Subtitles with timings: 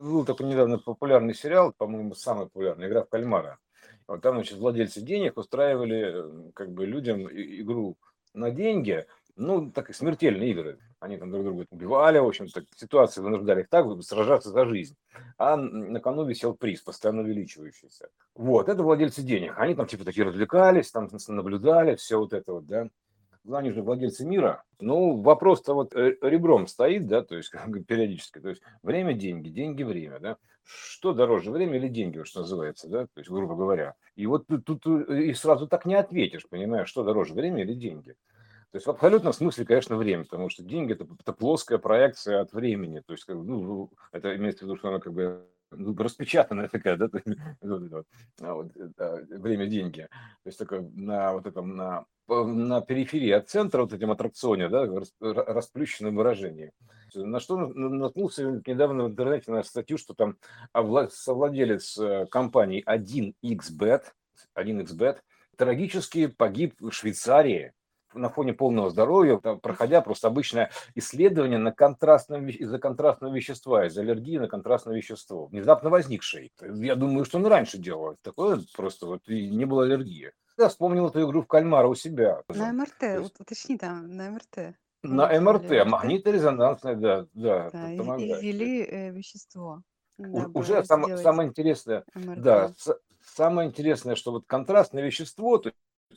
[0.00, 3.58] Был такой недавно популярный сериал, по-моему, самый популярный, «Игра в кальмара».
[4.08, 7.98] Вот там, значит, владельцы денег устраивали э, как бы людям игру
[8.32, 9.04] на деньги,
[9.36, 10.78] ну, так и смертельные игры.
[11.00, 14.96] Они там друг друга убивали, в общем-то, ситуации вынуждали их так сражаться за жизнь.
[15.36, 18.08] А на кону висел приз, постоянно увеличивающийся.
[18.34, 19.52] Вот, это владельцы денег.
[19.58, 22.88] Они там типа такие развлекались, там наблюдали, все вот это вот, да.
[23.48, 24.64] Они же владельцы мира.
[24.80, 28.38] Ну, вопрос-то вот э, ребром стоит, да, то есть как бы периодически.
[28.40, 30.36] То есть время– деньги, деньги– время, да.
[30.62, 33.94] Что дороже, время или деньги, вот что называется, да, то есть, грубо говоря.
[34.14, 37.74] И вот тут, тут э, и сразу так не ответишь, понимаешь, что дороже, время или
[37.74, 38.14] деньги.
[38.70, 42.52] То есть в абсолютном смысле, конечно, время, потому что деньги это, это плоская проекция от
[42.52, 43.00] времени.
[43.00, 47.08] То есть, ну, это имеется в виду, что она как бы распечатанная такая, да,
[47.60, 48.06] вот,
[48.40, 50.08] а вот, да, время деньги.
[50.42, 54.86] То есть такое на вот этом на на периферии от центра, вот этим аттракционе, да,
[55.20, 56.72] расплющенном выражении.
[57.14, 60.36] На что наткнулся недавно в интернете на статью, что там
[61.10, 64.04] совладелец э, компании 1xbet,
[64.56, 65.18] 1xbet
[65.56, 67.72] трагически погиб в Швейцарии
[68.14, 74.38] на фоне полного здоровья, проходя просто обычное исследование на контрастном, из-за контрастного вещества, из аллергии
[74.38, 76.52] на контрастное вещество, внезапно возникшей.
[76.60, 78.16] Я думаю, что он раньше делал.
[78.22, 80.32] Такое просто вот и не было аллергии.
[80.58, 82.42] Я вспомнил эту игру в кальмара у себя.
[82.48, 83.40] На МРТ, есть...
[83.40, 84.76] уточни там, на МРТ.
[85.02, 87.70] На МРТ, магниторезонансное, да, да.
[87.70, 89.82] Да, ввели э, вещество.
[90.18, 92.42] Уже сам, самое интересное, МРТ.
[92.42, 92.72] да,
[93.24, 95.72] самое интересное, что вот контрастное вещество, то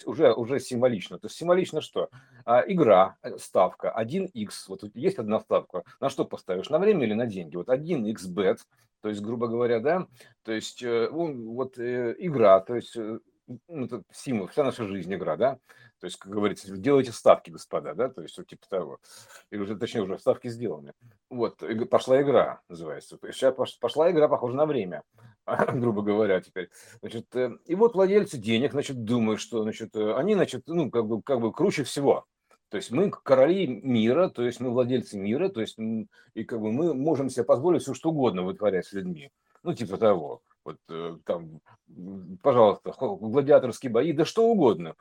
[0.05, 1.19] уже, уже символично.
[1.19, 2.09] То есть символично что?
[2.45, 7.13] А, игра, э, ставка, 1x, вот есть одна ставка, на что поставишь, на время или
[7.13, 7.55] на деньги?
[7.55, 8.59] Вот 1x bet,
[9.01, 10.07] то есть, грубо говоря, да,
[10.43, 15.35] то есть, э, вот э, игра, то есть, ну, это символ, вся наша жизнь игра,
[15.35, 15.59] да,
[15.99, 18.99] то есть, как говорится, делайте ставки, господа, да, то есть, вот типа того,
[19.51, 20.93] или уже, точнее, уже ставки сделаны.
[21.29, 25.03] Вот, пошла игра, называется, то есть, сейчас пошла игра, похоже на время.
[25.73, 26.69] грубо говоря, теперь.
[27.01, 31.07] Значит, э, и вот владельцы денег, значит, думают, что, значит, э, они, значит, ну, как
[31.07, 32.25] бы, как бы круче всего.
[32.69, 35.77] То есть мы короли мира, то есть мы владельцы мира, то есть
[36.33, 39.29] и как бы мы можем себе позволить все что угодно вытворять с людьми.
[39.61, 40.41] Ну, типа того.
[40.65, 41.59] Вот э, там,
[42.41, 44.95] пожалуйста, гладиаторские бои, да что угодно,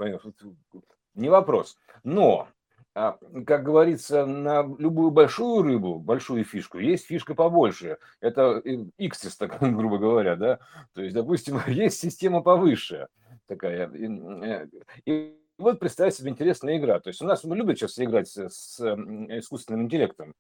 [1.15, 1.79] не вопрос.
[2.05, 2.49] Но
[2.95, 7.99] как говорится, на любую большую рыбу, большую фишку, есть фишка побольше.
[8.21, 8.59] Это
[8.99, 10.59] иксис, так, грубо говоря, да.
[10.95, 13.09] То есть, допустим, есть система повыше
[13.47, 13.91] такая.
[13.91, 14.67] Э,
[15.07, 17.01] и вот представь себе интересная игра.
[17.01, 20.35] То есть у нас мы любят сейчас играть с, с искусственным интеллектом.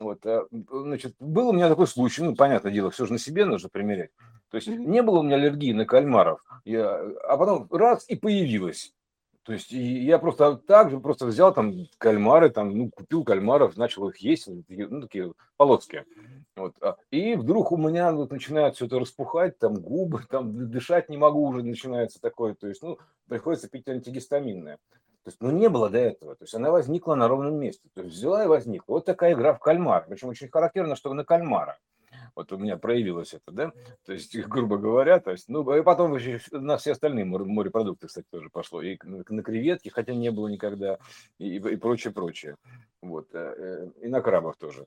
[0.00, 3.44] Вот, а, значит, был у меня такой случай, ну, понятное дело, все же на себе
[3.44, 4.10] нужно примерять.
[4.50, 8.92] То есть не было у меня аллергии на кальмаров, я, а потом раз и появилась.
[9.44, 14.08] То есть я просто так же просто взял там кальмары, там, ну, купил кальмаров, начал
[14.08, 16.06] их есть, ну, такие полоцкие.
[16.56, 16.74] Вот.
[16.80, 21.18] А, и вдруг у меня вот начинает все это распухать, там губы, там дышать не
[21.18, 22.54] могу уже, начинается такое.
[22.54, 24.76] То есть, ну, приходится пить антигистаминное.
[25.24, 26.36] То есть, ну, не было до этого.
[26.36, 27.88] То есть, она возникла на ровном месте.
[27.94, 28.94] То есть, взяла и возникла.
[28.94, 30.06] Вот такая игра в кальмар.
[30.08, 31.78] Причем очень характерно, что на кальмара
[32.34, 33.72] вот у меня проявилось это, да,
[34.04, 38.26] то есть, грубо говоря, то есть, ну, и потом еще на все остальные морепродукты, кстати,
[38.30, 40.98] тоже пошло, и на креветки, хотя не было никогда,
[41.38, 42.56] и, и прочее, прочее,
[43.02, 44.86] вот, э, э, и на крабах тоже.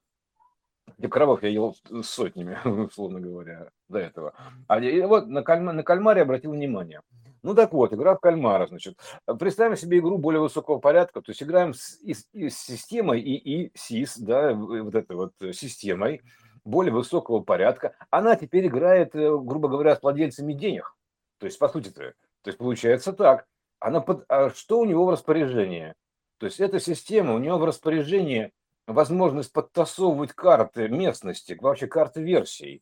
[0.96, 4.34] Типа крабов я ел сотнями, условно говоря, до этого.
[4.68, 7.02] А вот на, кальма, на кальмаре обратил внимание.
[7.44, 8.98] Ну так вот, игра в кальмара, значит.
[9.40, 13.36] Представим себе игру более высокого порядка, то есть играем с, и, и с системой и,
[13.36, 16.24] и СИС, да, вот этой вот системой,
[16.68, 20.96] более высокого порядка, она теперь играет, э, грубо говоря, с владельцами денег.
[21.40, 23.48] То есть, по сути-то, то есть получается так.
[23.80, 25.94] Она под, а что у него в распоряжении?
[26.40, 28.52] То есть эта система, у него в распоряжении
[28.86, 32.82] возможность подтасовывать карты местности, вообще карты версий.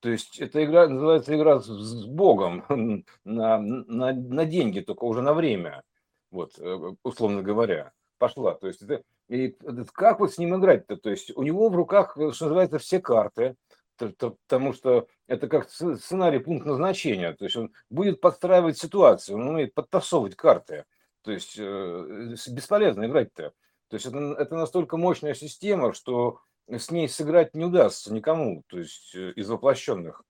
[0.00, 2.64] То есть эта игра называется игра с Богом
[3.24, 5.82] на, на, на деньги, только уже на время,
[6.30, 7.92] вот, э, условно говоря,
[8.24, 8.54] пошла.
[8.54, 9.54] То есть это и
[9.92, 10.96] как вот с ним играть-то?
[10.96, 13.56] То есть у него в руках, э, что называется, все карты,
[13.98, 17.34] потому что это как сценарий пункт назначения.
[17.34, 20.84] То есть он будет подстраивать ситуацию, он умеет подтасовывать карты.
[21.22, 23.52] То есть э, бесполезно играть-то.
[23.88, 28.78] То есть это, это настолько мощная система, что с ней сыграть не удастся никому, то
[28.78, 30.22] есть э, из воплощенных.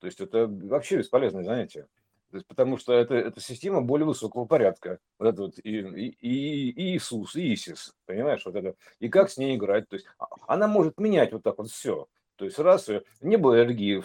[0.00, 1.86] То есть это вообще бесполезное занятие.
[2.32, 4.98] То есть, потому что это, это система более высокого порядка.
[5.18, 8.74] Вот это вот и, и, и Иисус, и Исис, понимаешь, вот это.
[9.00, 9.86] И как с ней играть.
[9.90, 12.06] То есть а, она может менять вот так вот все.
[12.36, 12.88] То есть раз
[13.20, 14.02] не было аллергии,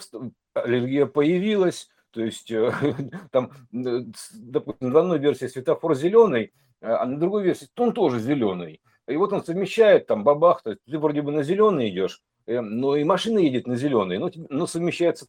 [0.52, 2.70] аллергия появилась, то есть э,
[3.32, 6.52] там, допустим, в одной версии светофор зеленый,
[6.82, 8.82] а на другой версии он тоже зеленый.
[9.06, 12.94] И вот он совмещает там бабах, то есть ты вроде бы на зеленый идешь, но
[12.94, 15.28] и машина едет на зеленый, но, но совмещается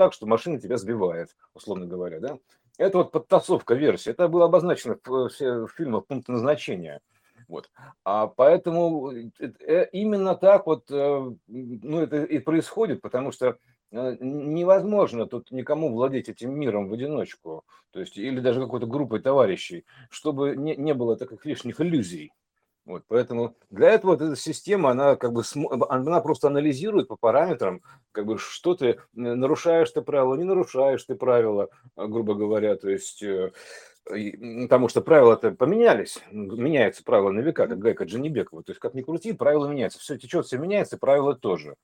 [0.00, 2.38] так, что машина тебя сбивает, условно говоря, да.
[2.78, 4.08] Это вот подтасовка версии.
[4.08, 7.02] Это было обозначено в, в фильмах пункта назначения.
[7.48, 7.70] Вот.
[8.02, 9.30] А поэтому э,
[9.60, 13.58] э, именно так вот э, ну, это и происходит, потому что
[13.90, 19.84] невозможно тут никому владеть этим миром в одиночку, то есть или даже какой-то группой товарищей,
[20.08, 22.32] чтобы не, не было таких лишних иллюзий.
[22.86, 25.42] Вот, поэтому для этого вот эта система, она как бы
[25.88, 31.14] она просто анализирует по параметрам, как бы что ты нарушаешь ты правила, не нарушаешь ты
[31.14, 33.22] правила, грубо говоря, то есть
[34.04, 39.02] потому что правила-то поменялись, меняются правила на века, как Гайка Джанибекова, то есть как ни
[39.02, 41.76] крути, правила меняются, все течет, все меняется, правила тоже.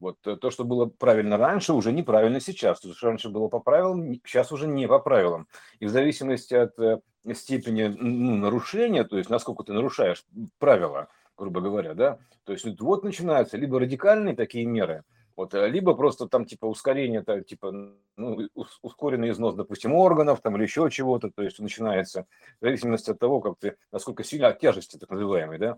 [0.00, 2.80] Вот э, то, что было правильно раньше, уже неправильно сейчас.
[2.80, 5.48] То, что раньше было по правилам, сейчас уже не по правилам.
[5.80, 7.00] И в зависимости от э,
[7.34, 10.24] степени ну, нарушения, то есть насколько ты нарушаешь
[10.58, 15.04] правила, грубо говоря, да, то есть вот начинаются либо радикальные такие меры–
[15.38, 17.70] вот, э, либо просто там типа ускорение, то, типа
[18.16, 18.48] ну,
[18.82, 22.26] ускоренный износ, допустим, органов там или еще чего-то, то есть начинается
[22.60, 25.74] в зависимости от того, как ты, насколько сильно от тяжести так называемой, да.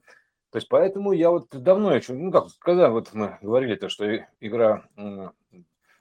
[0.50, 4.06] То есть поэтому я вот давно еще, ну как, когда вот мы говорили то, что
[4.41, 4.82] игра,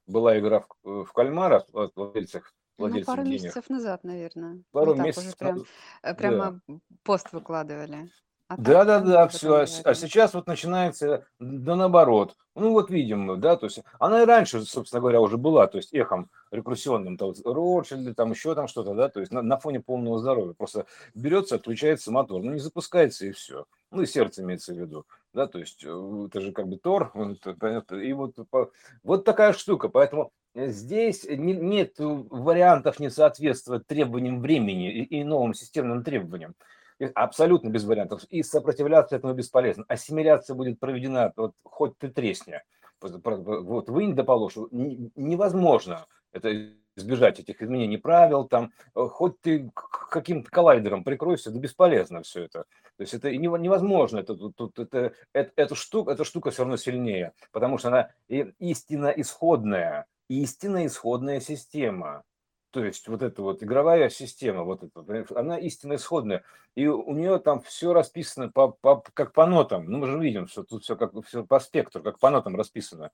[0.07, 3.43] была игра в, в кальмара от владельцев ну, пару денег.
[3.43, 4.63] месяцев назад, наверное.
[4.71, 5.37] Пару вот месяцев.
[5.37, 5.63] Прям,
[6.03, 6.75] э, прямо да.
[7.03, 8.09] пост выкладывали.
[8.49, 9.57] А да, да, да, все.
[9.57, 12.35] А, а сейчас вот начинается, да наоборот.
[12.55, 15.77] Ну вот видим мы, да, то есть она и раньше, собственно говоря, уже была, то
[15.77, 19.81] есть эхом рекурсионным, то Ротшильды, там еще там что-то, да, то есть на, на фоне
[19.81, 20.53] полного здоровья.
[20.53, 23.65] Просто берется, отключается мотор, ну не запускается и все.
[23.91, 27.11] Ну и сердце имеется в виду, да, то есть э, это же как бы Тор,
[27.15, 28.35] и вот,
[29.03, 36.55] вот такая штука, поэтому здесь нет вариантов не соответствовать требованиям времени и новым системным требованиям
[37.15, 38.23] абсолютно без вариантов.
[38.25, 39.85] И сопротивляться этому бесполезно.
[39.87, 42.61] Ассимиляция будет проведена, вот, хоть ты тресни.
[43.01, 44.55] Вот вынь да положь.
[44.71, 49.71] Невозможно это избежать этих изменений правил, там, э, хоть ты
[50.09, 52.65] каким-то коллайдером прикройся, да бесполезно все это.
[52.97, 57.33] То есть это невозможно, это, тут, это, это, эта, штука, эта штука все равно сильнее,
[57.51, 62.23] потому что она истинно исходная, истинно исходная система.
[62.71, 65.03] То есть вот эта вот игровая система, вот эта,
[65.39, 66.43] она истинно исходная.
[66.75, 69.85] И у нее там все расписано по, по, как по нотам.
[69.85, 73.09] Ну, мы же видим, что тут все, как, все по спектру, как по нотам расписано.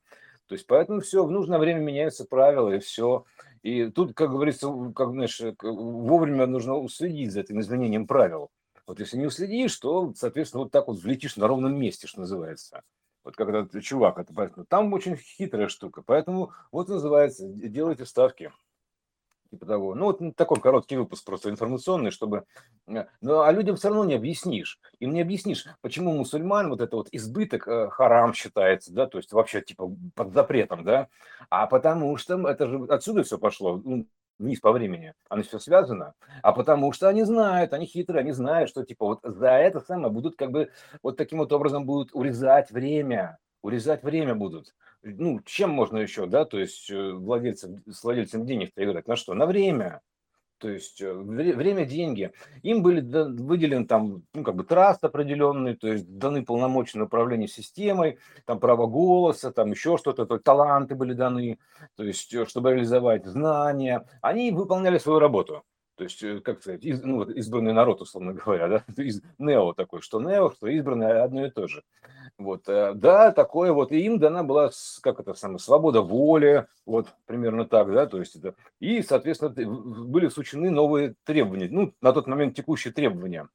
[0.48, 3.26] То есть поэтому все, в нужное время меняются правила, и все.
[3.66, 8.52] И тут, как говорится, как, знаешь, вовремя нужно уследить за этим изменением правил.
[8.86, 12.84] Вот если не уследишь, то, соответственно, вот так вот взлетишь на ровном месте, что называется.
[13.24, 16.04] Вот когда чувак, это, поэтому, там очень хитрая штука.
[16.06, 18.52] Поэтому вот называется, делайте ставки
[19.56, 19.96] типа того.
[19.96, 22.44] Ну, вот такой короткий выпуск просто информационный, чтобы...
[22.88, 24.80] Э, ну, а людям все равно не объяснишь.
[25.00, 29.32] Им не объяснишь, почему мусульман вот это вот избыток э, харам считается, да, то есть
[29.32, 31.08] вообще типа под запретом, да,
[31.50, 34.08] а потому что это же отсюда все пошло, ну,
[34.40, 38.70] вниз по времени, оно все связано, а потому что они знают, они хитрые, они знают,
[38.70, 40.72] что типа вот за это самое будут как бы
[41.02, 44.74] вот таким вот образом будут урезать время, урезать время будут
[45.06, 49.08] ну, чем можно еще, да, то есть э, владельцам, с владельцем денег-то играть?
[49.08, 49.34] На что?
[49.34, 50.02] На время.
[50.58, 52.32] То есть э, время– деньги.
[52.64, 57.48] Им были выделены там, ну, как бы траст определенный, то есть даны полномочия на управление
[57.48, 61.60] системой, там право голоса, там еще что-то, то, таланты были даны,
[61.96, 64.08] то есть э, чтобы реализовать знания.
[64.22, 65.64] Они выполняли свою работу.
[65.96, 70.20] То есть, как сказать, из, ну, избранный народ, условно говоря, да, из Нео такой, что
[70.20, 71.84] Нео, что избранный одно и то же.
[72.38, 74.72] Вот, э, да, такое вот, и им дана была,
[75.02, 79.52] как это самое, свобода воли, вот, примерно так, да, то есть это, и, соответственно,
[80.06, 83.48] были сучены новые требования, ну, на тот момент текущие требования,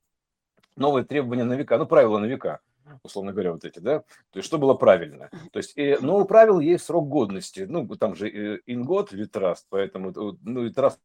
[0.76, 2.60] новые требования на века, ну, правила на века,
[3.02, 5.28] условно говоря, вот эти, да, то есть что было правильно.
[5.52, 9.66] То есть, и, но у правил есть срок годности, ну, там же э, ингод, витраст,
[9.68, 10.98] поэтому, ну, и траст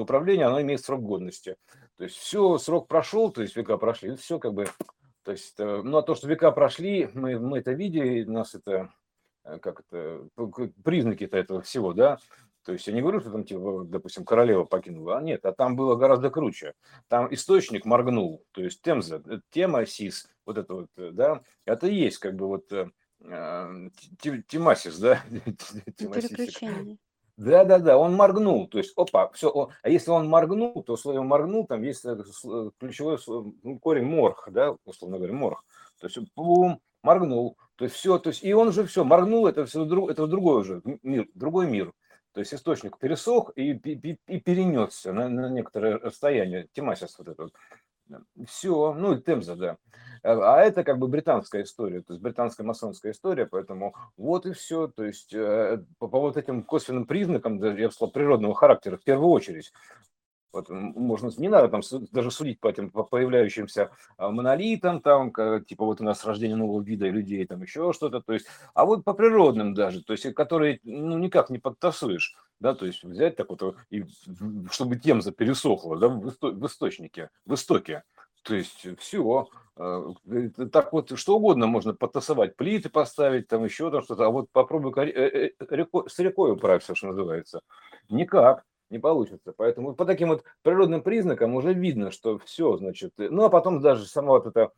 [0.00, 1.56] управления, оно имеет срок годности.
[1.96, 4.66] То есть все, срок прошел, то есть века прошли, все как бы
[5.24, 8.54] то есть, э, ну а то, что века прошли, мы, мы это видели, у нас
[8.54, 8.92] это,
[9.44, 10.26] э, как это,
[10.82, 12.18] признаки-то этого всего, да,
[12.64, 15.74] то есть я не говорю, что там, типа, допустим, королева покинула, а нет, а там
[15.74, 16.74] было гораздо круче.
[17.08, 22.18] Там источник моргнул, то есть темза, э, тема СИС, вот это вот, да, это есть
[22.18, 22.88] как бы вот э,
[24.48, 25.22] Тимасис, да?
[25.96, 26.98] Переключение.
[27.36, 31.22] Да, да, да, он моргнул, то есть, опа, все, а если он моргнул, то слово
[31.22, 35.64] моргнул, там есть э, э, ключевой ну, корень морх, да, условно говоря, морх,
[35.98, 39.64] то есть, бум, моргнул, то есть все, то есть, и он уже все, моргнул, это
[39.64, 41.94] все, это другой уже мир, другой мир,
[42.32, 47.52] то есть источник пересох и, и, и перенесся на, на некоторое расстояние, темасис вот этот.
[48.46, 49.76] Все, ну и Темза, да.
[50.22, 54.52] А, а это как бы британская история, то есть британская масонская история, поэтому вот и
[54.52, 54.88] все.
[54.88, 59.04] То есть э, по, по вот этим косвенным признакам, я бы сказал, природного характера в
[59.04, 59.72] первую очередь,
[60.52, 61.80] вот, можно, не надо там
[62.12, 65.32] даже судить по этим по появляющимся а, монолитам, там,
[65.64, 69.04] типа вот у нас рождение нового вида людей, там еще что-то, то есть, а вот
[69.04, 73.48] по природным даже, то есть, которые ну, никак не подтасуешь, да, то есть взять так
[73.48, 74.04] вот, и,
[74.70, 78.02] чтобы темза пересохла, да, в, исто, в источнике, в истоке,
[78.42, 80.12] то есть все, а,
[80.70, 84.92] так вот что угодно можно подтасовать, плиты поставить, там еще там что-то, а вот попробуй
[84.96, 87.60] э, э, реко, с рекой управиться, что называется,
[88.10, 89.52] никак не получится.
[89.56, 94.06] Поэтому по таким вот природным признакам уже видно, что все, значит, ну а потом даже
[94.06, 94.70] сама вот эта,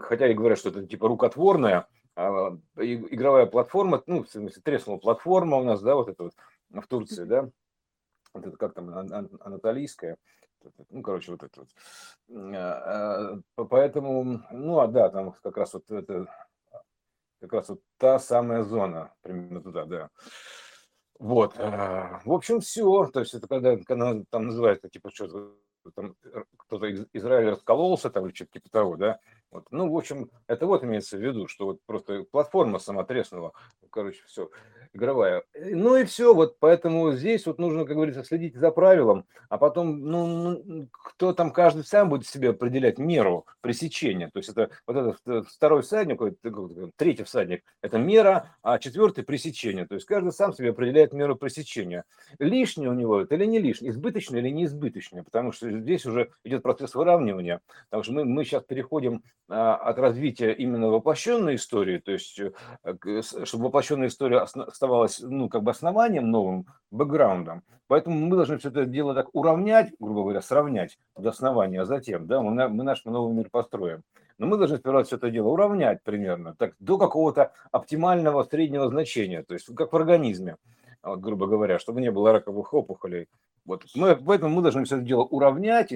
[0.00, 5.58] хотя и говорят, что это типа рукотворная а, игровая платформа, ну, в смысле, треснула платформа
[5.58, 6.34] у нас, да, вот это вот
[6.70, 7.50] в Турции, да,
[8.32, 8.88] вот это как там,
[9.40, 10.16] анатолийская,
[10.88, 11.68] ну, короче, вот это вот.
[12.54, 16.26] А, а, поэтому, ну, а да, там как раз вот это,
[17.40, 20.10] как раз вот та самая зона, примерно туда, да.
[21.18, 21.54] Вот.
[21.58, 23.06] А, в общем, все.
[23.06, 25.54] То есть это когда, когда там называется, типа, что
[25.94, 26.16] там
[26.56, 29.18] кто-то из Израиля раскололся, там, или что-то типа того, да.
[29.50, 29.66] Вот.
[29.70, 33.52] Ну, в общем, это вот имеется в виду, что вот просто платформа сама треснула.
[33.90, 34.50] Короче, все
[34.96, 35.42] игровая.
[35.54, 40.00] Ну и все, вот поэтому здесь вот нужно, как говорится, следить за правилом, а потом,
[40.00, 44.30] ну, кто там, каждый сам будет себе определять меру пресечения.
[44.32, 46.20] То есть это вот этот второй всадник,
[46.96, 49.86] третий всадник, это мера, а четвертый пресечение.
[49.86, 52.04] То есть каждый сам себе определяет меру пресечения.
[52.38, 56.30] Лишнее у него это или не лишнее, избыточное или не избыточное, потому что здесь уже
[56.44, 57.60] идет процесс выравнивания.
[57.90, 63.22] Потому что мы, мы сейчас переходим а, от развития именно воплощенной истории, то есть э,
[63.44, 64.44] чтобы воплощенная история
[64.86, 67.62] оставалась, ну, как бы основанием новым, бэкграундом.
[67.88, 72.26] Поэтому мы должны все это дело так уравнять, грубо говоря, сравнять до основания, а затем,
[72.26, 74.02] да, мы, мы наш новый мир построим.
[74.38, 79.42] Но мы должны сперва все это дело уравнять примерно, так, до какого-то оптимального среднего значения,
[79.42, 80.56] то есть как в организме,
[81.02, 83.28] вот, грубо говоря, чтобы не было раковых опухолей.
[83.64, 83.84] Вот.
[83.94, 85.92] Мы, поэтому мы должны все это дело уравнять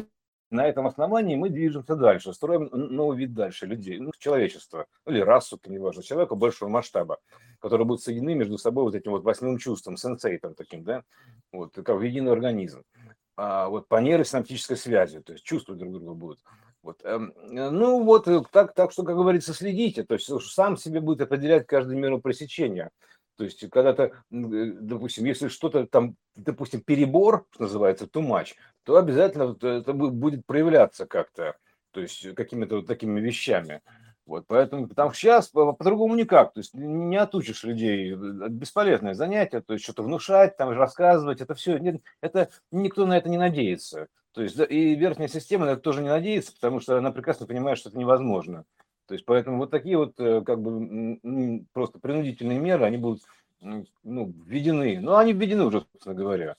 [0.50, 5.58] на этом основании мы движемся дальше, строим новый вид дальше людей, ну, человечество, или расу,
[5.58, 7.18] то неважно, человека большого масштаба,
[7.60, 11.04] которые будут соединены между собой вот этим вот восьмым чувством, сенсейтом таким, да,
[11.52, 12.82] вот, как в единый организм.
[13.36, 16.40] А вот по нейросинаптической связи, то есть чувствовать друг друга будут.
[16.82, 17.00] Вот.
[17.04, 21.20] Эм, ну вот э, так, так что, как говорится, следите, то есть сам себе будет
[21.20, 22.90] определять каждую меру пресечения.
[23.40, 28.48] То есть когда-то, э, допустим, если что-то там, допустим, перебор, что называется, too much,
[28.84, 31.56] то обязательно это будет проявляться как-то,
[31.90, 33.80] то есть какими-то вот такими вещами.
[34.26, 39.72] Вот, поэтому там сейчас по-другому никак, то есть не отучишь людей, э, бесполезное занятие, то
[39.72, 44.08] есть что-то внушать, там рассказывать, это все, нет, это никто на это не надеется.
[44.32, 47.78] То есть и верхняя система на это тоже не надеется, потому что она прекрасно понимает,
[47.78, 48.66] что это невозможно.
[49.10, 53.22] То есть поэтому вот такие вот э, как бы просто принудительные меры, они будут
[53.60, 53.84] ну,
[54.46, 55.00] введены.
[55.00, 56.54] Ну, они введены уже, собственно говоря.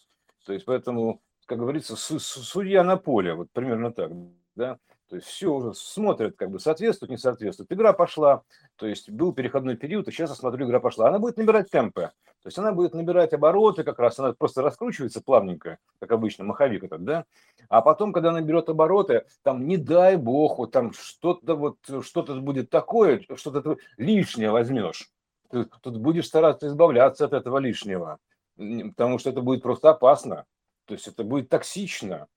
[0.46, 4.12] То есть поэтому, как говорится, судья на поле, вот примерно так,
[4.56, 4.78] да.
[5.12, 7.70] То есть все уже смотрят, как бы соответствует, не соответствует.
[7.70, 8.44] Игра пошла,
[8.78, 11.10] то есть был переходной период, и сейчас я смотрю, игра пошла.
[11.10, 12.12] Она будет набирать темпы.
[12.42, 16.86] То есть она будет набирать обороты как раз, она просто раскручивается плавненько, как обычно, маховик
[16.86, 17.26] этот, да.
[17.68, 22.40] А потом, когда она берет обороты, там, не дай бог, вот там что-то вот, что-то
[22.40, 25.10] будет такое, что-то лишнее возьмешь.
[25.50, 28.18] Ты тут будешь стараться избавляться от этого лишнего,
[28.56, 30.46] потому что это будет просто опасно.
[30.86, 32.28] То есть это будет токсично.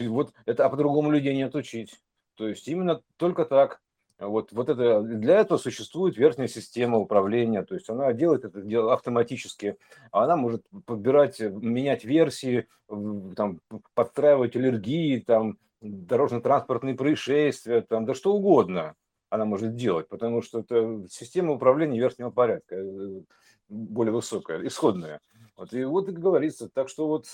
[0.00, 2.00] Вот это, а по-другому людей не отучить.
[2.36, 3.80] То есть именно только так.
[4.18, 8.94] Вот, вот это, для этого существует верхняя система управления, то есть она делает это дело
[8.94, 9.76] автоматически,
[10.10, 13.60] она может подбирать, менять версии, там,
[13.92, 18.94] подстраивать аллергии, там, дорожно-транспортные происшествия, там, да что угодно
[19.28, 23.20] она может делать, потому что это система управления верхнего порядка, э,
[23.68, 25.20] более высокая, исходная.
[25.56, 27.26] Вот, и вот и говорится, так что вот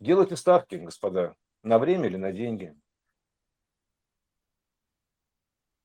[0.00, 2.74] делайте ставки, господа, на время или на деньги.